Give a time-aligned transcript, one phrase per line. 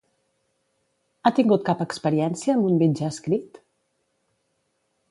[1.23, 3.63] Ha tingut cap experiència amb un mitjà escrit?